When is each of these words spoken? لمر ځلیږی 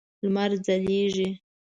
لمر 0.23 0.51
ځلیږی 0.65 1.29